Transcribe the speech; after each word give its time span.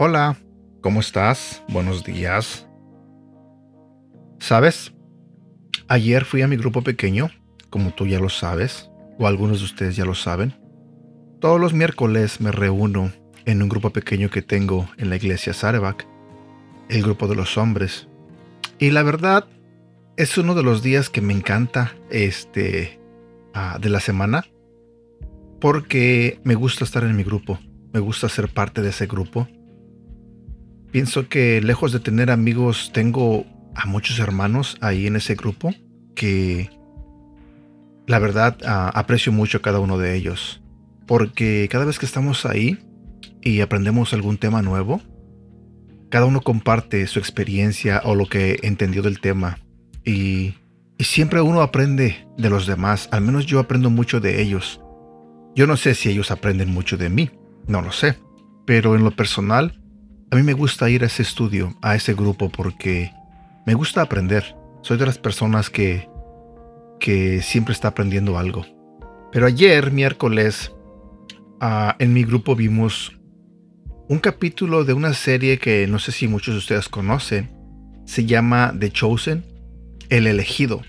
Hola, 0.00 0.36
¿cómo 0.80 1.00
estás? 1.00 1.60
Buenos 1.70 2.04
días. 2.04 2.68
¿Sabes? 4.38 4.94
Ayer 5.88 6.24
fui 6.24 6.40
a 6.42 6.46
mi 6.46 6.54
grupo 6.54 6.82
pequeño, 6.82 7.30
como 7.68 7.90
tú 7.90 8.06
ya 8.06 8.20
lo 8.20 8.28
sabes, 8.28 8.92
o 9.18 9.26
algunos 9.26 9.58
de 9.58 9.64
ustedes 9.64 9.96
ya 9.96 10.04
lo 10.04 10.14
saben. 10.14 10.54
Todos 11.40 11.60
los 11.60 11.72
miércoles 11.72 12.40
me 12.40 12.52
reúno 12.52 13.10
en 13.44 13.60
un 13.60 13.68
grupo 13.68 13.90
pequeño 13.90 14.30
que 14.30 14.40
tengo 14.40 14.88
en 14.98 15.10
la 15.10 15.16
iglesia 15.16 15.52
Sarebak, 15.52 16.06
el 16.88 17.02
grupo 17.02 17.26
de 17.26 17.34
los 17.34 17.58
hombres. 17.58 18.06
Y 18.78 18.92
la 18.92 19.02
verdad, 19.02 19.46
es 20.16 20.38
uno 20.38 20.54
de 20.54 20.62
los 20.62 20.80
días 20.80 21.10
que 21.10 21.22
me 21.22 21.32
encanta 21.32 21.96
este, 22.08 23.00
ah, 23.52 23.80
de 23.82 23.88
la 23.88 23.98
semana, 23.98 24.44
porque 25.60 26.38
me 26.44 26.54
gusta 26.54 26.84
estar 26.84 27.02
en 27.02 27.16
mi 27.16 27.24
grupo, 27.24 27.58
me 27.92 27.98
gusta 27.98 28.28
ser 28.28 28.46
parte 28.46 28.80
de 28.80 28.90
ese 28.90 29.08
grupo 29.08 29.48
Pienso 30.90 31.28
que 31.28 31.60
lejos 31.60 31.92
de 31.92 32.00
tener 32.00 32.30
amigos, 32.30 32.90
tengo 32.94 33.44
a 33.74 33.86
muchos 33.86 34.18
hermanos 34.18 34.78
ahí 34.80 35.06
en 35.06 35.16
ese 35.16 35.34
grupo 35.34 35.74
que 36.14 36.70
la 38.06 38.18
verdad 38.18 38.56
aprecio 38.64 39.30
mucho 39.30 39.58
a 39.58 39.62
cada 39.62 39.80
uno 39.80 39.98
de 39.98 40.16
ellos. 40.16 40.62
Porque 41.06 41.68
cada 41.70 41.84
vez 41.84 41.98
que 41.98 42.06
estamos 42.06 42.46
ahí 42.46 42.78
y 43.42 43.60
aprendemos 43.60 44.12
algún 44.14 44.38
tema 44.38 44.62
nuevo, 44.62 45.02
cada 46.10 46.24
uno 46.24 46.40
comparte 46.40 47.06
su 47.06 47.18
experiencia 47.18 48.00
o 48.04 48.14
lo 48.14 48.26
que 48.26 48.58
entendió 48.62 49.02
del 49.02 49.20
tema. 49.20 49.58
Y, 50.04 50.54
y 50.96 51.04
siempre 51.04 51.42
uno 51.42 51.60
aprende 51.60 52.26
de 52.38 52.50
los 52.50 52.66
demás, 52.66 53.08
al 53.12 53.20
menos 53.20 53.44
yo 53.44 53.60
aprendo 53.60 53.90
mucho 53.90 54.20
de 54.20 54.40
ellos. 54.40 54.80
Yo 55.54 55.66
no 55.66 55.76
sé 55.76 55.94
si 55.94 56.08
ellos 56.08 56.30
aprenden 56.30 56.70
mucho 56.70 56.96
de 56.96 57.10
mí, 57.10 57.30
no 57.66 57.82
lo 57.82 57.92
sé. 57.92 58.18
Pero 58.64 58.96
en 58.96 59.04
lo 59.04 59.10
personal, 59.10 59.82
a 60.30 60.36
mí 60.36 60.42
me 60.42 60.52
gusta 60.52 60.90
ir 60.90 61.02
a 61.02 61.06
ese 61.06 61.22
estudio, 61.22 61.74
a 61.80 61.94
ese 61.94 62.14
grupo, 62.14 62.50
porque 62.50 63.12
me 63.66 63.74
gusta 63.74 64.02
aprender. 64.02 64.56
Soy 64.82 64.98
de 64.98 65.06
las 65.06 65.18
personas 65.18 65.70
que, 65.70 66.08
que 67.00 67.40
siempre 67.40 67.72
está 67.72 67.88
aprendiendo 67.88 68.38
algo. 68.38 68.66
Pero 69.32 69.46
ayer, 69.46 69.90
miércoles, 69.90 70.72
ah, 71.60 71.96
en 71.98 72.12
mi 72.12 72.24
grupo 72.24 72.54
vimos 72.56 73.18
un 74.08 74.18
capítulo 74.18 74.84
de 74.84 74.92
una 74.92 75.14
serie 75.14 75.58
que 75.58 75.86
no 75.86 75.98
sé 75.98 76.12
si 76.12 76.28
muchos 76.28 76.54
de 76.54 76.58
ustedes 76.58 76.88
conocen. 76.88 77.50
Se 78.04 78.24
llama 78.24 78.74
The 78.78 78.90
Chosen, 78.90 79.44
El 80.10 80.26
elegido. 80.26 80.82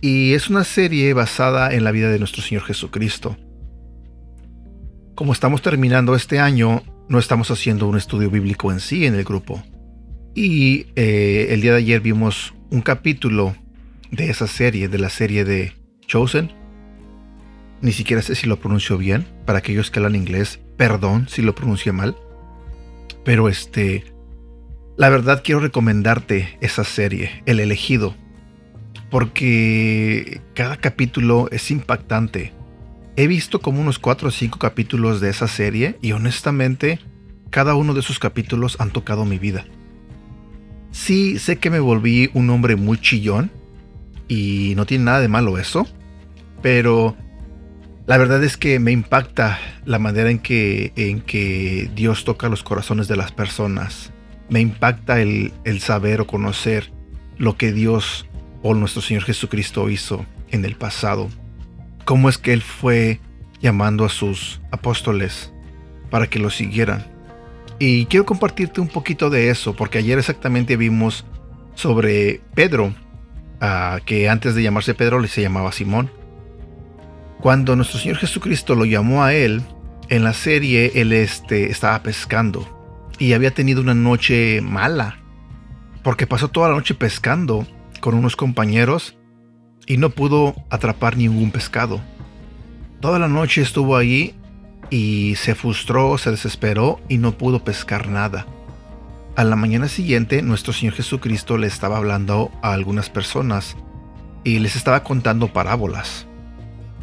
Y 0.00 0.34
es 0.34 0.48
una 0.48 0.64
serie 0.64 1.12
basada 1.12 1.72
en 1.72 1.82
la 1.82 1.90
vida 1.90 2.10
de 2.10 2.18
nuestro 2.18 2.42
Señor 2.42 2.62
Jesucristo. 2.64 3.36
Como 5.14 5.32
estamos 5.32 5.60
terminando 5.60 6.14
este 6.14 6.38
año, 6.38 6.82
no 7.08 7.18
estamos 7.18 7.50
haciendo 7.50 7.86
un 7.86 7.96
estudio 7.96 8.30
bíblico 8.30 8.70
en 8.70 8.80
sí 8.80 9.06
en 9.06 9.14
el 9.14 9.24
grupo. 9.24 9.62
Y 10.34 10.86
eh, 10.94 11.48
el 11.50 11.62
día 11.62 11.72
de 11.72 11.78
ayer 11.78 12.00
vimos 12.00 12.54
un 12.70 12.82
capítulo 12.82 13.56
de 14.10 14.30
esa 14.30 14.46
serie, 14.46 14.88
de 14.88 14.98
la 14.98 15.08
serie 15.08 15.44
de 15.44 15.72
Chosen. 16.06 16.52
Ni 17.80 17.92
siquiera 17.92 18.22
sé 18.22 18.34
si 18.34 18.46
lo 18.46 18.60
pronuncio 18.60 18.98
bien. 18.98 19.26
Para 19.46 19.58
aquellos 19.58 19.90
que 19.90 19.98
hablan 19.98 20.16
inglés, 20.16 20.60
perdón 20.76 21.28
si 21.28 21.42
lo 21.42 21.54
pronuncio 21.54 21.92
mal. 21.92 22.16
Pero 23.24 23.48
este, 23.48 24.04
la 24.96 25.08
verdad 25.08 25.42
quiero 25.44 25.60
recomendarte 25.60 26.58
esa 26.60 26.84
serie, 26.84 27.42
El 27.46 27.60
elegido. 27.60 28.14
Porque 29.10 30.42
cada 30.54 30.76
capítulo 30.76 31.48
es 31.50 31.70
impactante. 31.70 32.52
He 33.18 33.26
visto 33.26 33.60
como 33.60 33.80
unos 33.80 33.98
4 33.98 34.28
o 34.28 34.30
5 34.30 34.60
capítulos 34.60 35.20
de 35.20 35.28
esa 35.28 35.48
serie 35.48 35.98
y 36.00 36.12
honestamente 36.12 37.00
cada 37.50 37.74
uno 37.74 37.92
de 37.92 37.98
esos 37.98 38.20
capítulos 38.20 38.76
han 38.78 38.92
tocado 38.92 39.24
mi 39.24 39.40
vida. 39.40 39.64
Sí, 40.92 41.40
sé 41.40 41.56
que 41.56 41.68
me 41.68 41.80
volví 41.80 42.30
un 42.32 42.48
hombre 42.48 42.76
muy 42.76 42.96
chillón 43.00 43.50
y 44.28 44.74
no 44.76 44.86
tiene 44.86 45.06
nada 45.06 45.20
de 45.20 45.26
malo 45.26 45.58
eso, 45.58 45.84
pero 46.62 47.16
la 48.06 48.18
verdad 48.18 48.44
es 48.44 48.56
que 48.56 48.78
me 48.78 48.92
impacta 48.92 49.58
la 49.84 49.98
manera 49.98 50.30
en 50.30 50.38
que, 50.38 50.92
en 50.94 51.20
que 51.20 51.90
Dios 51.96 52.22
toca 52.22 52.48
los 52.48 52.62
corazones 52.62 53.08
de 53.08 53.16
las 53.16 53.32
personas. 53.32 54.12
Me 54.48 54.60
impacta 54.60 55.20
el, 55.20 55.52
el 55.64 55.80
saber 55.80 56.20
o 56.20 56.28
conocer 56.28 56.92
lo 57.36 57.56
que 57.56 57.72
Dios 57.72 58.28
o 58.62 58.74
nuestro 58.74 59.02
Señor 59.02 59.24
Jesucristo 59.24 59.90
hizo 59.90 60.24
en 60.52 60.64
el 60.64 60.76
pasado 60.76 61.28
cómo 62.08 62.30
es 62.30 62.38
que 62.38 62.54
él 62.54 62.62
fue 62.62 63.20
llamando 63.60 64.06
a 64.06 64.08
sus 64.08 64.62
apóstoles 64.70 65.52
para 66.08 66.26
que 66.26 66.38
lo 66.38 66.48
siguieran. 66.48 67.04
Y 67.78 68.06
quiero 68.06 68.24
compartirte 68.24 68.80
un 68.80 68.88
poquito 68.88 69.28
de 69.28 69.50
eso, 69.50 69.76
porque 69.76 69.98
ayer 69.98 70.18
exactamente 70.18 70.78
vimos 70.78 71.26
sobre 71.74 72.40
Pedro, 72.54 72.94
que 74.06 74.30
antes 74.30 74.54
de 74.54 74.62
llamarse 74.62 74.94
Pedro 74.94 75.20
le 75.20 75.28
se 75.28 75.42
llamaba 75.42 75.70
Simón. 75.70 76.10
Cuando 77.42 77.76
nuestro 77.76 77.98
Señor 78.00 78.16
Jesucristo 78.16 78.74
lo 78.74 78.86
llamó 78.86 79.22
a 79.22 79.34
él, 79.34 79.60
en 80.08 80.24
la 80.24 80.32
serie 80.32 80.92
él 80.94 81.12
este, 81.12 81.70
estaba 81.70 82.02
pescando 82.02 82.66
y 83.18 83.34
había 83.34 83.50
tenido 83.50 83.82
una 83.82 83.92
noche 83.92 84.62
mala, 84.62 85.18
porque 86.02 86.26
pasó 86.26 86.48
toda 86.48 86.70
la 86.70 86.74
noche 86.74 86.94
pescando 86.94 87.66
con 88.00 88.14
unos 88.14 88.34
compañeros 88.34 89.17
y 89.88 89.96
no 89.96 90.10
pudo 90.10 90.54
atrapar 90.68 91.16
ningún 91.16 91.50
pescado. 91.50 92.00
Toda 93.00 93.18
la 93.18 93.26
noche 93.26 93.62
estuvo 93.62 93.96
allí 93.96 94.34
y 94.90 95.34
se 95.36 95.54
frustró, 95.54 96.18
se 96.18 96.30
desesperó 96.30 97.00
y 97.08 97.16
no 97.16 97.32
pudo 97.38 97.64
pescar 97.64 98.08
nada. 98.08 98.46
A 99.34 99.44
la 99.44 99.56
mañana 99.56 99.88
siguiente, 99.88 100.42
nuestro 100.42 100.74
Señor 100.74 100.94
Jesucristo 100.94 101.56
le 101.56 101.66
estaba 101.66 101.96
hablando 101.96 102.50
a 102.62 102.74
algunas 102.74 103.08
personas 103.08 103.76
y 104.44 104.58
les 104.58 104.76
estaba 104.76 105.04
contando 105.04 105.52
parábolas. 105.52 106.26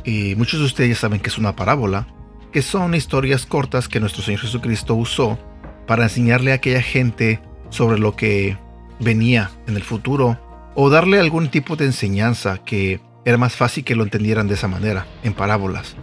Y 0.04 0.36
muchos 0.36 0.60
de 0.60 0.68
ustedes 0.68 1.00
saben 1.00 1.20
que 1.20 1.30
es 1.30 1.40
una 1.40 1.56
parábola, 1.56 2.08
que 2.52 2.62
son 2.62 2.94
historias 2.94 3.48
cortas 3.48 3.88
que 3.88 4.00
nuestro 4.00 4.22
Señor 4.22 4.42
Jesucristo 4.42 4.94
usó 4.94 5.40
para 5.88 6.04
enseñarle 6.04 6.52
a 6.52 6.56
aquella 6.56 6.84
gente 6.84 7.40
sobre 7.70 7.98
lo 7.98 8.16
que 8.16 8.58
venía 9.00 9.50
en 9.66 9.76
el 9.76 9.84
futuro 9.84 10.40
o 10.76 10.90
darle 10.90 11.20
algún 11.20 11.50
tipo 11.50 11.76
de 11.76 11.86
enseñanza 11.86 12.60
que 12.60 13.00
era 13.24 13.38
más 13.38 13.56
fácil 13.56 13.84
que 13.84 13.96
lo 13.96 14.04
entendieran 14.04 14.48
de 14.48 14.54
esa 14.54 14.68
manera, 14.68 15.08
en 15.24 15.34
parábolas. 15.34 15.96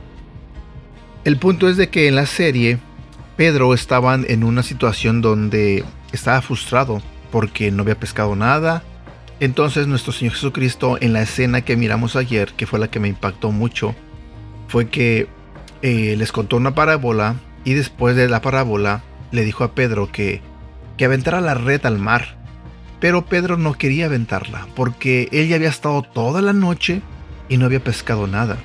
El 1.25 1.37
punto 1.37 1.69
es 1.69 1.77
de 1.77 1.89
que 1.89 2.09
en 2.09 2.17
la 2.17 2.27
serie 2.27 2.79
Pedro 3.37 3.75
estaba 3.75 4.15
en 4.15 4.43
una 4.43 4.63
situación 4.63 5.21
donde 5.21 5.85
estaba 6.11 6.43
frustrado 6.43 7.01
porque 7.31 7.71
no 7.71 7.83
había 7.83 7.99
pescado 7.99 8.35
nada. 8.35 8.83
Entonces 9.39 9.87
nuestro 9.87 10.13
Señor 10.13 10.35
Jesucristo 10.35 10.99
en 11.01 11.13
la 11.13 11.23
escena 11.23 11.61
que 11.61 11.77
miramos 11.77 12.17
ayer, 12.17 12.53
que 12.55 12.67
fue 12.67 12.79
la 12.79 12.89
que 12.89 12.99
me 13.01 13.09
impactó 13.09 13.53
mucho, 13.53 13.95
fue 14.69 14.89
que 14.89 15.29
eh, 15.83 16.17
les 16.17 16.33
contó 16.33 16.57
una 16.57 16.75
parábola 16.75 17.37
y 17.65 17.75
después 17.75 18.17
de 18.17 18.29
la 18.29 18.43
parábola 18.43 19.03
le 19.31 19.45
dijo 19.45 19.65
a 19.65 19.75
Pedro 19.75 20.11
que, 20.11 20.43
que 20.97 21.05
aventara 21.05 21.41
la 21.41 21.55
red 21.55 21.85
al 21.87 21.99
mar 21.99 22.42
pero 23.03 23.27
Pedro 23.27 23.57
no 23.57 23.75
quería 23.75 24.07
aventarla 24.07 24.69
porque 24.77 25.29
él 25.33 25.49
ya 25.49 25.57
había 25.57 25.71
estado 25.71 26.03
toda 26.03 26.41
la 26.41 26.53
noche 26.53 27.03
y 27.49 27.57
no 27.57 27.67
había 27.67 27.83
pescado 27.83 28.29
nada. 28.29 28.59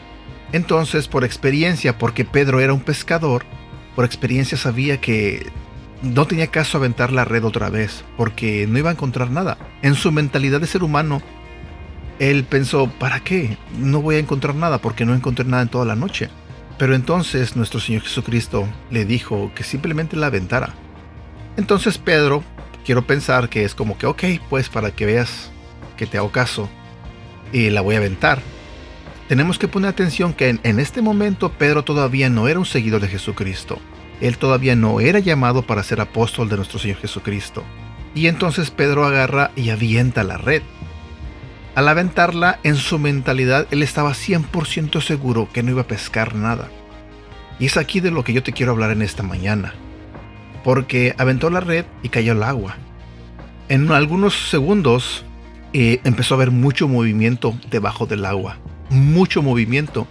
Entonces, 0.52 1.08
por 1.08 1.24
experiencia, 1.24 1.98
porque 1.98 2.24
Pedro 2.24 2.60
era 2.60 2.72
un 2.72 2.82
pescador, 2.82 3.44
por 3.96 4.06
experiencia 4.06 4.56
sabía 4.56 5.02
que 5.02 5.48
no 6.04 6.28
tenía 6.28 6.48
caso 6.48 6.78
aventar 6.78 7.12
la 7.12 7.26
red 7.26 7.44
otra 7.44 7.72
vez, 7.72 8.04
porque 8.16 8.68
no 8.68 8.78
iba 8.78 8.92
a 8.92 8.94
encontrar 8.94 9.32
nada. 9.32 9.58
En 9.82 9.96
su 9.96 10.12
mentalidad 10.12 10.62
de 10.62 10.68
ser 10.68 10.84
humano, 10.84 11.20
él 12.20 12.44
pensó, 12.44 12.92
¿para 12.92 13.22
qué? 13.22 13.58
No 13.80 14.04
voy 14.04 14.18
a 14.18 14.20
encontrar 14.20 14.54
nada 14.54 14.78
porque 14.78 15.04
no 15.04 15.16
encontré 15.16 15.46
nada 15.46 15.64
en 15.64 15.70
toda 15.70 15.86
la 15.86 15.96
noche. 15.96 16.30
Pero 16.78 16.94
entonces 16.94 17.56
nuestro 17.56 17.80
Señor 17.80 18.04
Jesucristo 18.04 18.68
le 18.92 19.04
dijo 19.04 19.52
que 19.56 19.64
simplemente 19.64 20.16
la 20.16 20.28
aventara. 20.28 20.76
Entonces 21.58 21.98
Pedro, 21.98 22.44
quiero 22.88 23.06
pensar 23.06 23.50
que 23.50 23.66
es 23.66 23.76
como 23.76 23.98
que, 23.98 24.06
ok, 24.06 24.24
pues 24.50 24.70
para 24.70 24.92
que 24.92 25.06
veas 25.06 25.52
que 25.98 26.08
te 26.08 26.18
hago 26.18 26.32
caso 26.32 26.70
y 27.52 27.70
la 27.70 27.82
voy 27.82 27.96
a 27.96 27.98
aventar. 27.98 28.42
Tenemos 29.28 29.60
que 29.60 29.68
poner 29.68 29.90
atención 29.90 30.32
que 30.32 30.48
en, 30.48 30.62
en 30.64 30.80
este 30.80 31.02
momento 31.02 31.52
Pedro 31.52 31.84
todavía 31.84 32.30
no 32.30 32.48
era 32.48 32.60
un 32.60 32.66
seguidor 32.66 33.02
de 33.02 33.10
Jesucristo. 33.10 33.78
Él 34.22 34.38
todavía 34.38 34.78
no 34.78 35.02
era 35.02 35.20
llamado 35.20 35.64
para 35.64 35.84
ser 35.84 36.00
apóstol 36.00 36.48
de 36.48 36.56
nuestro 36.56 36.80
Señor 36.80 37.00
Jesucristo. 37.00 37.66
Y 38.16 38.28
entonces 38.28 38.72
Pedro 38.72 39.04
agarra 39.04 39.52
y 39.58 39.70
avienta 39.70 40.24
la 40.24 40.38
red. 40.38 40.62
Al 41.76 41.90
aventarla, 41.90 42.62
en 42.64 42.78
su 42.78 43.00
mentalidad, 43.00 43.68
él 43.70 43.84
estaba 43.84 44.12
100% 44.12 45.02
seguro 45.02 45.50
que 45.52 45.62
no 45.62 45.72
iba 45.72 45.82
a 45.82 45.88
pescar 45.88 46.36
nada. 46.36 46.70
Y 47.60 47.66
es 47.66 47.76
aquí 47.76 48.00
de 48.00 48.12
lo 48.12 48.24
que 48.24 48.32
yo 48.32 48.44
te 48.44 48.54
quiero 48.54 48.72
hablar 48.72 48.92
en 48.92 49.02
esta 49.02 49.24
mañana 49.24 49.74
porque 50.68 51.16
aventó 51.18 51.50
la 51.50 51.62
red 51.62 51.86
y 52.04 52.10
cayó 52.10 52.34
al 52.34 52.44
agua. 52.44 52.76
En 53.70 53.90
algunos 53.90 54.50
segundos 54.50 55.24
eh, 55.72 56.02
empezó 56.04 56.34
a 56.34 56.40
haber 56.40 56.52
mucho 56.52 56.90
movimiento 56.90 57.58
debajo 57.72 58.06
del 58.06 58.26
agua, 58.26 58.58
mucho 58.90 59.42
movimiento, 59.42 60.10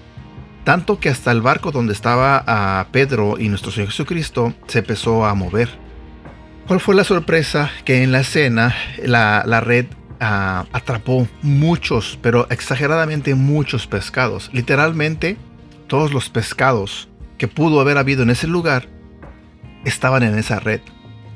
tanto 0.64 0.98
que 0.98 1.10
hasta 1.10 1.30
el 1.30 1.42
barco 1.42 1.72
donde 1.72 1.92
estaba 1.92 2.88
Pedro 2.90 3.38
y 3.38 3.50
nuestro 3.50 3.70
Señor 3.70 3.90
Jesucristo 3.90 4.54
se 4.66 4.78
empezó 4.78 5.26
a 5.26 5.34
mover. 5.34 5.68
¿Cuál 6.66 6.80
fue 6.80 6.94
la 6.94 7.04
sorpresa? 7.04 7.70
Que 7.84 8.02
en 8.02 8.10
la 8.10 8.20
escena 8.20 8.74
la, 9.04 9.60
red 9.60 9.84
ah, 10.20 10.64
atrapó 10.72 11.28
muchos, 11.42 12.18
pero 12.22 12.46
exageradamente 12.48 13.34
muchos 13.34 13.86
pescados. 13.86 14.48
Literalmente 14.54 15.36
todos 15.86 16.14
los 16.14 16.30
pescados 16.30 17.10
que 17.36 17.46
pudo 17.46 17.78
haber 17.82 17.98
habido 17.98 18.22
en 18.22 18.30
ese 18.30 18.46
lugar 18.46 18.95
estaban 19.84 20.22
en 20.22 20.38
esa 20.38 20.60
red. 20.60 20.80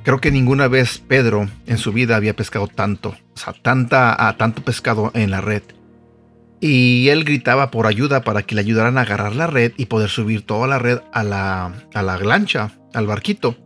Creo 0.03 0.21
que 0.21 0.31
ninguna 0.31 0.67
vez 0.69 0.99
Pedro 0.99 1.49
en 1.67 1.79
su 1.79 1.93
vida 1.93 2.17
había 2.17 2.35
pescado 2.35 2.67
tanto, 2.69 3.11
o 3.35 3.37
sea, 3.37 3.53
tanta, 3.53 4.35
tanto 4.39 4.63
pescado 4.63 5.11
en 5.15 5.31
la 5.31 5.41
red. 5.41 5.63
Y 6.61 7.09
él 7.09 7.25
gritaba 7.25 7.71
por 7.71 7.87
ayuda 7.87 8.23
para 8.23 8.43
que 8.43 8.55
le 8.55 8.61
ayudaran 8.61 8.99
a 8.99 9.03
agarrar 9.03 9.35
la 9.35 9.47
red 9.47 9.73
y 9.77 9.87
poder 9.87 10.11
subir 10.11 10.45
toda 10.45 10.67
la 10.67 10.79
red 10.79 11.01
a 11.13 11.23
la, 11.23 11.73
a 11.95 12.03
la 12.03 12.19
lancha, 12.19 12.73
al 12.93 13.07
barquito. 13.07 13.57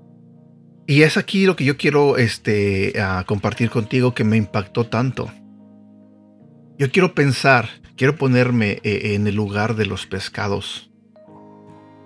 Y 0.86 1.02
es 1.02 1.16
aquí 1.16 1.46
lo 1.46 1.56
que 1.56 1.64
yo 1.64 1.76
quiero 1.76 2.18
este, 2.18 2.92
compartir 3.26 3.70
contigo 3.70 4.14
que 4.14 4.24
me 4.24 4.36
impactó 4.36 4.86
tanto. 4.86 5.30
Yo 6.78 6.90
quiero 6.90 7.14
pensar, 7.14 7.68
quiero 7.96 8.16
ponerme 8.16 8.80
eh, 8.82 9.14
en 9.14 9.26
el 9.26 9.34
lugar 9.34 9.76
de 9.76 9.86
los 9.86 10.06
pescados. 10.06 10.90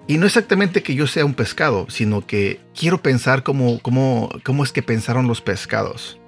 Y 0.09 0.17
no 0.17 0.25
exactamente 0.25 0.83
que 0.83 0.95
yo 0.95 1.07
sea 1.07 1.27
un 1.27 1.35
pescado, 1.35 1.87
sino 1.91 2.27
que 2.27 2.61
quiero 2.75 3.03
pensar 3.03 3.43
cómo, 3.43 3.79
cómo, 3.81 4.31
cómo 4.43 4.65
es 4.65 4.73
que 4.73 4.83
pensaron 4.83 5.29
los 5.29 5.43
pescados. 5.43 6.19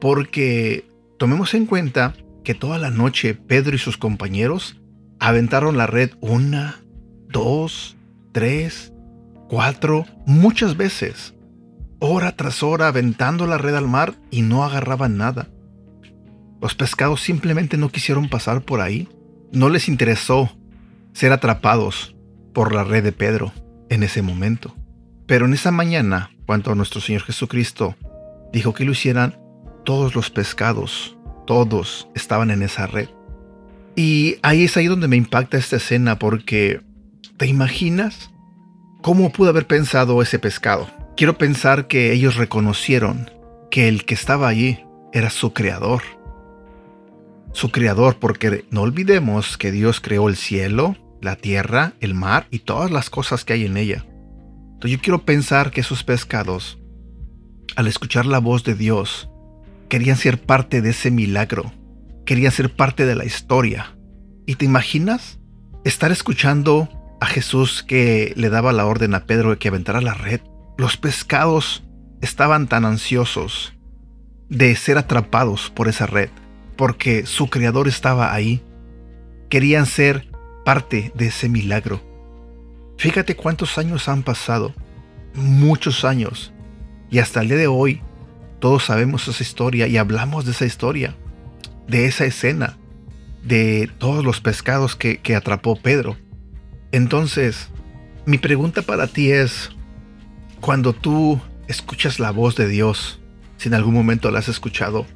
Porque 0.00 0.84
tomemos 1.18 1.54
en 1.54 1.66
cuenta 1.66 2.14
que 2.42 2.54
toda 2.54 2.78
la 2.78 2.90
noche 2.90 3.34
Pedro 3.34 3.76
y 3.76 3.78
sus 3.78 3.96
compañeros 3.96 4.80
aventaron 5.20 5.76
la 5.76 5.86
red 5.86 6.10
una, 6.20 6.82
dos, 7.28 7.96
tres, 8.32 8.92
cuatro, 9.48 10.04
muchas 10.26 10.76
veces, 10.76 11.32
hora 12.00 12.34
tras 12.34 12.64
hora 12.64 12.88
aventando 12.88 13.46
la 13.46 13.56
red 13.56 13.76
al 13.76 13.86
mar 13.86 14.16
y 14.32 14.42
no 14.42 14.64
agarraban 14.64 15.16
nada. 15.16 15.48
Los 16.60 16.74
pescados 16.74 17.20
simplemente 17.20 17.76
no 17.76 17.88
quisieron 17.88 18.28
pasar 18.28 18.62
por 18.62 18.80
ahí, 18.80 19.08
no 19.52 19.68
les 19.68 19.86
interesó 19.86 20.50
ser 21.12 21.30
atrapados 21.30 22.16
por 22.52 22.74
la 22.74 22.84
red 22.84 23.02
de 23.02 23.12
Pedro 23.12 23.52
en 23.88 24.02
ese 24.02 24.22
momento. 24.22 24.74
Pero 25.26 25.46
en 25.46 25.54
esa 25.54 25.70
mañana, 25.70 26.30
cuando 26.46 26.74
nuestro 26.74 27.00
Señor 27.00 27.22
Jesucristo 27.22 27.96
dijo 28.52 28.74
que 28.74 28.84
lo 28.84 28.92
hicieran, 28.92 29.38
todos 29.84 30.14
los 30.14 30.30
pescados, 30.30 31.16
todos 31.46 32.08
estaban 32.14 32.50
en 32.50 32.62
esa 32.62 32.86
red. 32.86 33.08
Y 33.96 34.36
ahí 34.42 34.64
es 34.64 34.76
ahí 34.76 34.86
donde 34.86 35.08
me 35.08 35.16
impacta 35.16 35.58
esta 35.58 35.76
escena 35.76 36.18
porque 36.18 36.80
¿te 37.36 37.46
imaginas 37.46 38.30
cómo 39.02 39.32
pudo 39.32 39.50
haber 39.50 39.66
pensado 39.66 40.22
ese 40.22 40.38
pescado? 40.38 40.88
Quiero 41.16 41.36
pensar 41.36 41.88
que 41.88 42.12
ellos 42.12 42.36
reconocieron 42.36 43.30
que 43.70 43.88
el 43.88 44.04
que 44.04 44.14
estaba 44.14 44.48
allí 44.48 44.84
era 45.12 45.30
su 45.30 45.52
creador. 45.52 46.02
Su 47.52 47.70
creador 47.70 48.16
porque 48.18 48.64
no 48.70 48.82
olvidemos 48.82 49.58
que 49.58 49.70
Dios 49.70 50.00
creó 50.00 50.28
el 50.28 50.36
cielo, 50.36 50.96
la 51.22 51.36
tierra, 51.36 51.94
el 52.00 52.14
mar 52.14 52.46
y 52.50 52.58
todas 52.58 52.90
las 52.90 53.08
cosas 53.08 53.44
que 53.44 53.54
hay 53.54 53.64
en 53.64 53.76
ella. 53.76 54.04
Yo 54.80 54.98
quiero 55.00 55.24
pensar 55.24 55.70
que 55.70 55.80
esos 55.80 56.02
pescados, 56.02 56.78
al 57.76 57.86
escuchar 57.86 58.26
la 58.26 58.40
voz 58.40 58.64
de 58.64 58.74
Dios, 58.74 59.30
querían 59.88 60.16
ser 60.16 60.42
parte 60.42 60.82
de 60.82 60.90
ese 60.90 61.12
milagro, 61.12 61.72
querían 62.26 62.50
ser 62.50 62.74
parte 62.74 63.06
de 63.06 63.14
la 63.14 63.24
historia. 63.24 63.96
¿Y 64.44 64.56
te 64.56 64.64
imaginas 64.64 65.38
estar 65.84 66.10
escuchando 66.10 66.88
a 67.20 67.26
Jesús 67.26 67.84
que 67.84 68.32
le 68.36 68.50
daba 68.50 68.72
la 68.72 68.86
orden 68.86 69.14
a 69.14 69.24
Pedro 69.24 69.50
de 69.50 69.58
que 69.58 69.68
aventara 69.68 70.00
la 70.00 70.14
red? 70.14 70.40
Los 70.76 70.96
pescados 70.96 71.84
estaban 72.20 72.66
tan 72.66 72.84
ansiosos 72.84 73.74
de 74.48 74.74
ser 74.74 74.98
atrapados 74.98 75.70
por 75.70 75.86
esa 75.86 76.06
red, 76.06 76.30
porque 76.76 77.24
su 77.24 77.48
creador 77.48 77.86
estaba 77.86 78.34
ahí. 78.34 78.62
Querían 79.48 79.86
ser 79.86 80.31
parte 80.64 81.12
de 81.14 81.26
ese 81.26 81.48
milagro. 81.48 82.00
Fíjate 82.98 83.36
cuántos 83.36 83.78
años 83.78 84.08
han 84.08 84.22
pasado, 84.22 84.74
muchos 85.34 86.04
años, 86.04 86.52
y 87.10 87.18
hasta 87.18 87.40
el 87.40 87.48
día 87.48 87.58
de 87.58 87.66
hoy 87.66 88.00
todos 88.60 88.84
sabemos 88.84 89.26
esa 89.28 89.42
historia 89.42 89.86
y 89.86 89.96
hablamos 89.96 90.44
de 90.44 90.52
esa 90.52 90.64
historia, 90.64 91.16
de 91.88 92.06
esa 92.06 92.24
escena, 92.24 92.78
de 93.42 93.90
todos 93.98 94.24
los 94.24 94.40
pescados 94.40 94.94
que, 94.94 95.18
que 95.18 95.34
atrapó 95.34 95.76
Pedro. 95.76 96.16
Entonces, 96.92 97.70
mi 98.24 98.38
pregunta 98.38 98.82
para 98.82 99.08
ti 99.08 99.32
es, 99.32 99.70
cuando 100.60 100.92
tú 100.92 101.40
escuchas 101.66 102.20
la 102.20 102.30
voz 102.30 102.54
de 102.54 102.68
Dios, 102.68 103.20
si 103.56 103.68
en 103.68 103.74
algún 103.74 103.94
momento 103.94 104.30
la 104.30 104.38
has 104.38 104.48
escuchado, 104.48 105.06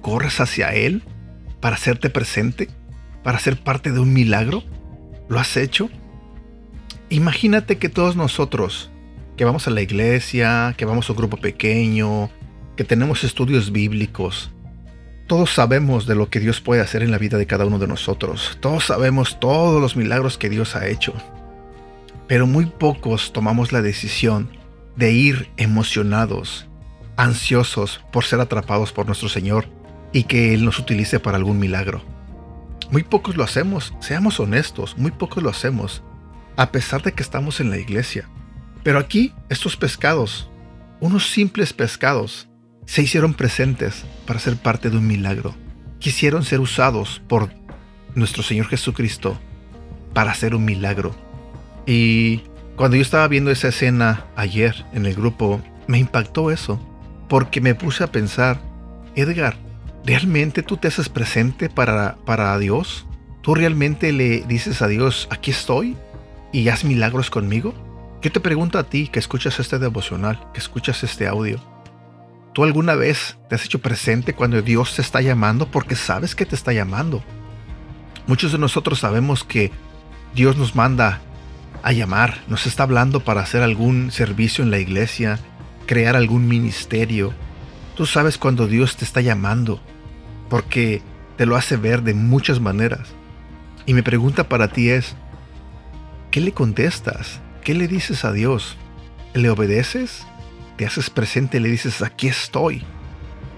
¿corres 0.00 0.40
hacia 0.40 0.72
Él 0.74 1.02
para 1.60 1.76
hacerte 1.76 2.10
presente? 2.10 2.68
Para 3.22 3.38
ser 3.38 3.62
parte 3.62 3.92
de 3.92 4.00
un 4.00 4.12
milagro? 4.12 4.62
¿Lo 5.28 5.38
has 5.38 5.56
hecho? 5.56 5.88
Imagínate 7.08 7.78
que 7.78 7.88
todos 7.88 8.16
nosotros, 8.16 8.90
que 9.36 9.44
vamos 9.44 9.66
a 9.66 9.70
la 9.70 9.82
iglesia, 9.82 10.74
que 10.76 10.84
vamos 10.84 11.08
a 11.08 11.12
un 11.12 11.18
grupo 11.18 11.36
pequeño, 11.36 12.30
que 12.76 12.84
tenemos 12.84 13.24
estudios 13.24 13.70
bíblicos, 13.72 14.50
todos 15.32 15.54
sabemos 15.54 16.06
de 16.06 16.14
lo 16.14 16.28
que 16.28 16.40
Dios 16.40 16.60
puede 16.60 16.82
hacer 16.82 17.02
en 17.02 17.10
la 17.10 17.16
vida 17.16 17.38
de 17.38 17.46
cada 17.46 17.64
uno 17.64 17.78
de 17.78 17.86
nosotros. 17.86 18.58
Todos 18.60 18.84
sabemos 18.84 19.40
todos 19.40 19.80
los 19.80 19.96
milagros 19.96 20.36
que 20.36 20.50
Dios 20.50 20.76
ha 20.76 20.88
hecho. 20.88 21.14
Pero 22.26 22.46
muy 22.46 22.66
pocos 22.66 23.32
tomamos 23.32 23.72
la 23.72 23.80
decisión 23.82 24.50
de 24.96 25.12
ir 25.12 25.48
emocionados, 25.56 26.68
ansiosos 27.16 28.00
por 28.12 28.24
ser 28.24 28.40
atrapados 28.40 28.92
por 28.92 29.06
nuestro 29.06 29.28
Señor 29.30 29.68
y 30.12 30.24
que 30.24 30.52
Él 30.52 30.64
nos 30.66 30.78
utilice 30.78 31.18
para 31.18 31.38
algún 31.38 31.58
milagro. 31.58 32.02
Muy 32.92 33.04
pocos 33.04 33.38
lo 33.38 33.42
hacemos, 33.42 33.94
seamos 34.00 34.38
honestos, 34.38 34.98
muy 34.98 35.12
pocos 35.12 35.42
lo 35.42 35.48
hacemos, 35.48 36.02
a 36.58 36.72
pesar 36.72 37.00
de 37.00 37.12
que 37.12 37.22
estamos 37.22 37.58
en 37.58 37.70
la 37.70 37.78
iglesia. 37.78 38.28
Pero 38.82 38.98
aquí, 38.98 39.32
estos 39.48 39.78
pescados, 39.78 40.50
unos 41.00 41.30
simples 41.30 41.72
pescados, 41.72 42.50
se 42.84 43.00
hicieron 43.00 43.32
presentes 43.32 44.04
para 44.26 44.38
ser 44.38 44.58
parte 44.58 44.90
de 44.90 44.98
un 44.98 45.06
milagro. 45.06 45.54
Quisieron 46.00 46.44
ser 46.44 46.60
usados 46.60 47.22
por 47.28 47.48
nuestro 48.14 48.42
Señor 48.42 48.66
Jesucristo 48.66 49.40
para 50.12 50.32
hacer 50.32 50.54
un 50.54 50.66
milagro. 50.66 51.14
Y 51.86 52.42
cuando 52.76 52.98
yo 52.98 53.02
estaba 53.02 53.26
viendo 53.26 53.50
esa 53.50 53.68
escena 53.68 54.26
ayer 54.36 54.84
en 54.92 55.06
el 55.06 55.14
grupo, 55.14 55.62
me 55.86 55.98
impactó 55.98 56.50
eso, 56.50 56.78
porque 57.30 57.62
me 57.62 57.74
puse 57.74 58.04
a 58.04 58.12
pensar, 58.12 58.60
Edgar, 59.14 59.56
¿Realmente 60.04 60.62
tú 60.62 60.76
te 60.76 60.88
haces 60.88 61.08
presente 61.08 61.68
para, 61.68 62.16
para 62.24 62.58
Dios? 62.58 63.06
¿Tú 63.40 63.54
realmente 63.54 64.12
le 64.12 64.40
dices 64.42 64.82
a 64.82 64.88
Dios, 64.88 65.28
aquí 65.30 65.50
estoy 65.50 65.96
y 66.52 66.68
haz 66.68 66.84
milagros 66.84 67.30
conmigo? 67.30 67.74
Yo 68.20 68.30
te 68.30 68.40
pregunto 68.40 68.78
a 68.78 68.84
ti 68.84 69.08
que 69.08 69.18
escuchas 69.18 69.58
este 69.58 69.78
devocional, 69.78 70.38
que 70.52 70.60
escuchas 70.60 71.02
este 71.02 71.26
audio. 71.26 71.60
¿Tú 72.52 72.64
alguna 72.64 72.94
vez 72.94 73.38
te 73.48 73.54
has 73.54 73.64
hecho 73.64 73.80
presente 73.80 74.34
cuando 74.34 74.60
Dios 74.60 74.94
te 74.94 75.02
está 75.02 75.20
llamando 75.20 75.70
porque 75.70 75.96
sabes 75.96 76.34
que 76.34 76.46
te 76.46 76.54
está 76.54 76.72
llamando? 76.72 77.22
Muchos 78.26 78.52
de 78.52 78.58
nosotros 78.58 79.00
sabemos 79.00 79.42
que 79.42 79.72
Dios 80.34 80.56
nos 80.56 80.74
manda 80.74 81.20
a 81.82 81.92
llamar, 81.92 82.38
nos 82.48 82.66
está 82.66 82.84
hablando 82.84 83.20
para 83.20 83.40
hacer 83.40 83.62
algún 83.62 84.10
servicio 84.10 84.62
en 84.62 84.70
la 84.70 84.78
iglesia, 84.78 85.38
crear 85.86 86.14
algún 86.14 86.46
ministerio. 86.46 87.32
Tú 87.96 88.06
sabes 88.06 88.38
cuando 88.38 88.66
Dios 88.66 88.96
te 88.96 89.04
está 89.04 89.20
llamando 89.20 89.80
porque 90.48 91.02
te 91.36 91.46
lo 91.46 91.56
hace 91.56 91.76
ver 91.76 92.02
de 92.02 92.14
muchas 92.14 92.60
maneras. 92.60 93.08
Y 93.86 93.94
mi 93.94 94.02
pregunta 94.02 94.48
para 94.48 94.68
ti 94.68 94.90
es, 94.90 95.14
¿qué 96.30 96.40
le 96.40 96.52
contestas? 96.52 97.40
¿Qué 97.64 97.74
le 97.74 97.88
dices 97.88 98.24
a 98.24 98.32
Dios? 98.32 98.76
¿Le 99.34 99.50
obedeces? 99.50 100.26
¿Te 100.76 100.86
haces 100.86 101.10
presente 101.10 101.60
le 101.60 101.68
dices, 101.68 102.02
aquí 102.02 102.28
estoy? 102.28 102.82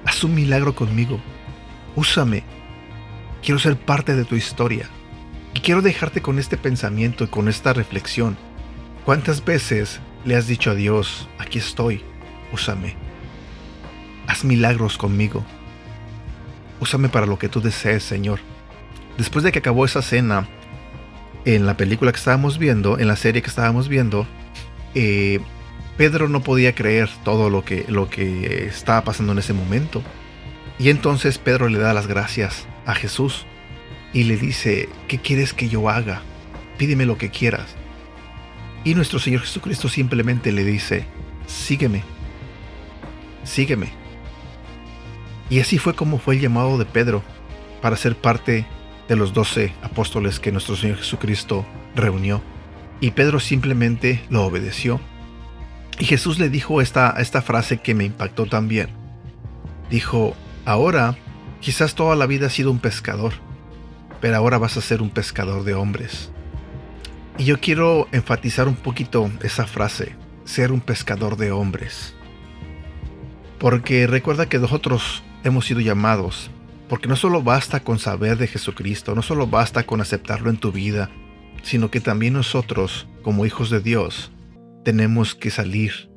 Haz 0.04 0.24
un 0.24 0.34
milagro 0.34 0.74
conmigo. 0.74 1.20
Úsame. 1.94 2.42
Quiero 3.42 3.58
ser 3.58 3.76
parte 3.76 4.16
de 4.16 4.24
tu 4.24 4.34
historia. 4.34 4.88
Y 5.54 5.60
quiero 5.60 5.80
dejarte 5.80 6.22
con 6.22 6.38
este 6.38 6.56
pensamiento 6.56 7.24
y 7.24 7.28
con 7.28 7.48
esta 7.48 7.72
reflexión. 7.72 8.36
¿Cuántas 9.04 9.44
veces 9.44 10.00
le 10.24 10.36
has 10.36 10.46
dicho 10.46 10.70
a 10.70 10.74
Dios, 10.74 11.28
aquí 11.38 11.58
estoy, 11.58 12.02
úsame? 12.52 13.03
Haz 14.34 14.44
milagros 14.44 14.98
conmigo. 14.98 15.44
Úsame 16.80 17.08
para 17.08 17.24
lo 17.24 17.38
que 17.38 17.48
tú 17.48 17.60
desees, 17.60 18.02
Señor. 18.02 18.40
Después 19.16 19.44
de 19.44 19.52
que 19.52 19.60
acabó 19.60 19.84
esa 19.84 20.02
cena, 20.02 20.48
en 21.44 21.66
la 21.66 21.76
película 21.76 22.10
que 22.10 22.18
estábamos 22.18 22.58
viendo, 22.58 22.98
en 22.98 23.06
la 23.06 23.14
serie 23.14 23.42
que 23.42 23.48
estábamos 23.48 23.88
viendo, 23.88 24.26
eh, 24.96 25.38
Pedro 25.96 26.28
no 26.28 26.42
podía 26.42 26.74
creer 26.74 27.08
todo 27.22 27.48
lo 27.48 27.64
que, 27.64 27.84
lo 27.86 28.10
que 28.10 28.66
estaba 28.66 29.04
pasando 29.04 29.30
en 29.34 29.38
ese 29.38 29.52
momento. 29.52 30.02
Y 30.80 30.90
entonces 30.90 31.38
Pedro 31.38 31.68
le 31.68 31.78
da 31.78 31.94
las 31.94 32.08
gracias 32.08 32.66
a 32.86 32.96
Jesús 32.96 33.46
y 34.12 34.24
le 34.24 34.36
dice, 34.36 34.88
¿qué 35.06 35.18
quieres 35.18 35.54
que 35.54 35.68
yo 35.68 35.88
haga? 35.88 36.22
Pídeme 36.76 37.06
lo 37.06 37.18
que 37.18 37.30
quieras. 37.30 37.76
Y 38.82 38.96
nuestro 38.96 39.20
Señor 39.20 39.42
Jesucristo 39.42 39.88
simplemente 39.88 40.50
le 40.50 40.64
dice, 40.64 41.06
sígueme. 41.46 42.02
sígueme. 43.44 44.03
Y 45.50 45.60
así 45.60 45.78
fue 45.78 45.94
como 45.94 46.18
fue 46.18 46.34
el 46.36 46.40
llamado 46.40 46.78
de 46.78 46.84
Pedro 46.84 47.22
para 47.82 47.96
ser 47.96 48.16
parte 48.16 48.66
de 49.08 49.16
los 49.16 49.34
doce 49.34 49.74
apóstoles 49.82 50.40
que 50.40 50.52
nuestro 50.52 50.76
Señor 50.76 50.98
Jesucristo 50.98 51.66
reunió. 51.94 52.42
Y 53.00 53.10
Pedro 53.10 53.40
simplemente 53.40 54.22
lo 54.30 54.44
obedeció. 54.44 55.00
Y 55.98 56.06
Jesús 56.06 56.38
le 56.38 56.48
dijo 56.48 56.80
esta, 56.80 57.14
esta 57.18 57.42
frase 57.42 57.78
que 57.78 57.94
me 57.94 58.04
impactó 58.04 58.46
también. 58.46 58.88
Dijo, 59.90 60.34
ahora 60.64 61.16
quizás 61.60 61.94
toda 61.94 62.16
la 62.16 62.26
vida 62.26 62.46
has 62.46 62.52
sido 62.52 62.70
un 62.70 62.78
pescador, 62.78 63.34
pero 64.20 64.36
ahora 64.36 64.58
vas 64.58 64.76
a 64.76 64.80
ser 64.80 65.02
un 65.02 65.10
pescador 65.10 65.64
de 65.64 65.74
hombres. 65.74 66.30
Y 67.36 67.44
yo 67.44 67.60
quiero 67.60 68.08
enfatizar 68.12 68.68
un 68.68 68.76
poquito 68.76 69.30
esa 69.42 69.66
frase, 69.66 70.16
ser 70.44 70.72
un 70.72 70.80
pescador 70.80 71.36
de 71.36 71.52
hombres. 71.52 72.14
Porque 73.58 74.06
recuerda 74.06 74.48
que 74.48 74.58
nosotros 74.58 75.22
hemos 75.44 75.66
sido 75.66 75.80
llamados, 75.80 76.50
porque 76.88 77.08
no 77.08 77.16
solo 77.16 77.42
basta 77.42 77.80
con 77.80 77.98
saber 77.98 78.38
de 78.38 78.48
Jesucristo, 78.48 79.14
no 79.14 79.22
solo 79.22 79.46
basta 79.46 79.84
con 79.84 80.00
aceptarlo 80.00 80.50
en 80.50 80.56
tu 80.56 80.72
vida, 80.72 81.10
sino 81.62 81.90
que 81.90 82.00
también 82.00 82.32
nosotros, 82.32 83.06
como 83.22 83.46
hijos 83.46 83.70
de 83.70 83.80
Dios, 83.80 84.32
tenemos 84.84 85.34
que 85.34 85.50
salir 85.50 86.10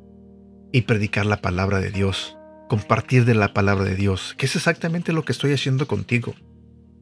y 0.72 0.82
predicar 0.82 1.26
la 1.26 1.40
palabra 1.40 1.80
de 1.80 1.90
Dios, 1.90 2.36
compartir 2.68 3.24
de 3.24 3.34
la 3.34 3.54
palabra 3.54 3.84
de 3.84 3.96
Dios, 3.96 4.34
que 4.36 4.46
es 4.46 4.56
exactamente 4.56 5.12
lo 5.12 5.24
que 5.24 5.32
estoy 5.32 5.52
haciendo 5.52 5.86
contigo. 5.86 6.34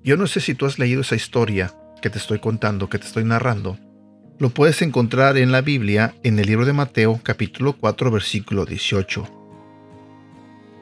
Yo 0.05 0.17
no 0.17 0.27
sé 0.27 0.41
si 0.41 0.55
tú 0.55 0.67
has 0.67 0.79
leído 0.79 1.01
esa 1.01 1.17
historia 1.17 1.75
que 2.01 2.11
te 2.11 2.19
estoy 2.19 2.39
contando, 2.39 2.89
que 2.89 2.99
te 2.99 3.07
estoy 3.07 3.25
narrando. 3.25 3.79
Lo 4.39 4.51
puedes 4.51 4.83
encontrar 4.83 5.37
en 5.39 5.51
la 5.51 5.63
Biblia 5.63 6.15
en 6.23 6.39
el 6.39 6.47
libro 6.47 6.67
de 6.67 6.73
Mateo 6.73 7.21
capítulo 7.23 7.73
4 7.73 8.11
versículo 8.11 8.65
18. 8.65 9.36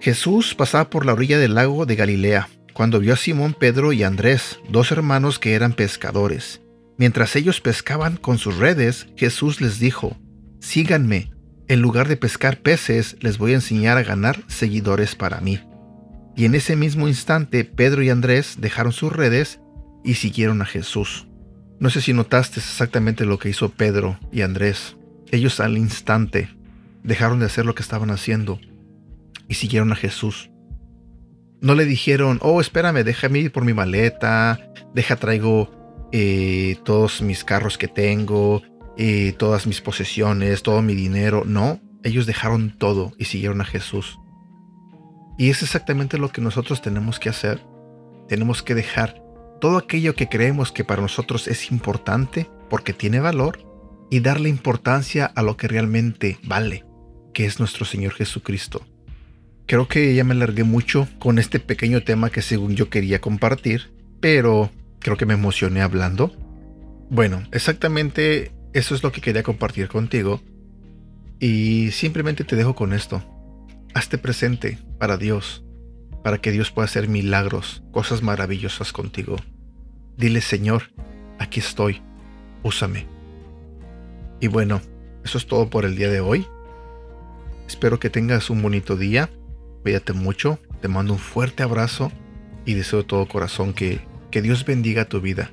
Jesús 0.05 0.55
pasaba 0.55 0.91
por 0.91 1.07
la 1.07 1.15
orilla 1.15 1.39
del 1.39 1.55
lago 1.55 1.87
de 1.87 1.97
Galilea, 1.97 2.51
cuando 2.75 3.01
vio 3.01 3.15
a 3.15 3.17
Simón, 3.17 3.57
Pedro 3.59 3.95
y 3.95 4.03
Andrés, 4.03 4.59
dos 4.69 4.93
hermanos 4.93 5.39
que 5.39 5.55
eran 5.55 5.73
pescadores. 5.73 6.61
Mientras 6.99 7.35
ellos 7.37 7.63
pescaban 7.63 8.19
con 8.19 8.37
sus 8.37 8.59
redes, 8.59 9.07
Jesús 9.17 9.63
les 9.63 9.79
dijo, 9.79 10.19
Síganme, 10.61 11.33
en 11.69 11.81
lugar 11.81 12.07
de 12.07 12.19
pescar 12.19 12.59
peces, 12.59 13.17
les 13.21 13.39
voy 13.39 13.53
a 13.53 13.55
enseñar 13.55 13.97
a 13.97 14.03
ganar 14.03 14.45
seguidores 14.47 15.15
para 15.15 15.41
mí. 15.41 15.61
Y 16.37 16.45
en 16.45 16.55
ese 16.55 16.77
mismo 16.77 17.09
instante, 17.09 17.65
Pedro 17.65 18.03
y 18.03 18.11
Andrés 18.11 18.57
dejaron 18.59 18.93
sus 18.93 19.11
redes 19.11 19.59
y 20.05 20.17
siguieron 20.17 20.61
a 20.61 20.67
Jesús. 20.67 21.29
No 21.81 21.89
sé 21.89 22.03
si 22.03 22.13
notaste 22.13 22.61
exactamente 22.61 23.25
lo 23.25 23.39
que 23.39 23.49
hizo 23.49 23.71
Pedro 23.71 24.21
y 24.31 24.43
Andrés. 24.43 24.97
Ellos 25.31 25.61
al 25.61 25.79
instante 25.79 26.51
dejaron 27.03 27.41
de 27.41 27.47
hacer 27.47 27.65
lo 27.65 27.75
que 27.75 27.83
estaban 27.83 28.11
haciendo 28.11 28.61
y 29.49 29.55
siguieron 29.55 29.93
a 29.93 29.97
Jesús. 29.97 30.51
No 31.61 31.75
le 31.75 31.85
dijeron, 31.85 32.39
oh, 32.43 32.61
espérame, 32.61 33.05
déjame 33.05 33.39
ir 33.39 33.53
por 33.53 33.65
mi 33.65 33.73
maleta, 33.73 34.61
deja 34.95 35.17
traigo 35.17 35.71
eh, 36.13 36.77
todos 36.85 37.23
mis 37.23 37.43
carros 37.43 37.79
que 37.79 37.89
tengo, 37.89 38.63
eh, 38.97 39.35
todas 39.39 39.67
mis 39.67 39.81
posesiones, 39.81 40.63
todo 40.63 40.83
mi 40.83 40.95
dinero. 40.95 41.45
No, 41.47 41.81
ellos 42.03 42.27
dejaron 42.27 42.77
todo 42.77 43.13
y 43.19 43.25
siguieron 43.25 43.61
a 43.61 43.65
Jesús. 43.65 44.19
Y 45.39 45.51
es 45.51 45.63
exactamente 45.63 46.19
lo 46.19 46.31
que 46.31 46.41
nosotros 46.41 46.83
tenemos 46.83 47.19
que 47.19 47.31
hacer. 47.31 47.65
Tenemos 48.29 48.63
que 48.63 48.75
dejar 48.75 49.23
todo 49.61 49.79
aquello 49.79 50.15
que 50.15 50.29
creemos 50.29 50.71
que 50.71 50.85
para 50.85 51.03
nosotros 51.03 51.49
es 51.49 51.71
importante 51.71 52.49
porque 52.69 52.93
tiene 52.93 53.21
valor 53.21 53.59
y 54.11 54.21
darle 54.21 54.49
importancia 54.49 55.27
a 55.27 55.43
lo 55.43 55.57
que 55.57 55.67
realmente 55.67 56.39
vale, 56.45 56.85
que 57.33 57.47
es 57.47 57.59
nuestro 57.59 57.85
Señor 57.85 58.13
Jesucristo. 58.13 58.87
Creo 59.67 59.89
que 59.89 60.15
ya 60.15 60.25
me 60.25 60.35
alargué 60.35 60.63
mucho 60.63 61.09
con 61.19 61.39
este 61.39 61.59
pequeño 61.59 62.03
tema 62.03 62.31
que 62.31 62.43
según 62.43 62.77
yo 62.77 62.91
quería 62.91 63.21
compartir, 63.21 63.93
pero 64.21 64.71
creo 64.99 65.17
que 65.17 65.25
me 65.25 65.35
emocioné 65.35 65.81
hablando. 65.81 66.33
Bueno, 67.09 67.43
exactamente 67.51 68.53
eso 68.75 68.95
es 68.95 69.03
lo 69.03 69.11
que 69.11 69.23
quería 69.23 69.43
compartir 69.43 69.89
contigo. 69.89 70.43
Y 71.41 71.91
simplemente 71.93 72.45
te 72.45 72.57
dejo 72.57 72.75
con 72.75 72.93
esto. 72.93 73.23
Hazte 73.95 74.19
presente 74.19 74.79
para 74.99 75.17
Dios, 75.17 75.65
para 76.23 76.39
que 76.39 76.51
Dios 76.51 76.71
pueda 76.71 76.85
hacer 76.87 77.09
milagros, 77.09 77.83
cosas 77.91 78.23
maravillosas 78.23 78.93
contigo. 78.93 79.37
Dile, 80.19 80.43
Señor, 80.43 80.93
aquí 81.39 81.61
estoy, 81.61 82.03
úsame. 82.63 83.07
Y 84.41 84.49
bueno, 84.49 84.83
eso 85.25 85.39
es 85.39 85.47
todo 85.47 85.71
por 85.71 85.87
el 85.87 85.97
día 85.97 86.11
de 86.11 86.21
hoy. 86.21 86.47
Espero 87.67 87.99
que 87.99 88.11
tengas 88.11 88.51
un 88.51 88.61
bonito 88.61 88.97
día 88.97 89.31
Cuídate 89.85 90.15
mucho, 90.15 90.59
te 90.81 90.89
mando 90.89 91.13
un 91.13 91.19
fuerte 91.19 91.63
abrazo 91.63 92.11
y 92.65 92.73
deseo 92.73 93.01
de 93.01 93.05
todo 93.05 93.29
corazón 93.29 93.75
que, 93.75 94.01
que 94.31 94.41
Dios 94.41 94.65
bendiga 94.65 95.05
tu 95.05 95.21
vida 95.21 95.51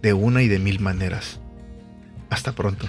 de 0.00 0.14
una 0.14 0.42
y 0.42 0.48
de 0.48 0.58
mil 0.58 0.80
maneras. 0.80 1.40
Hasta 2.30 2.52
pronto. 2.52 2.86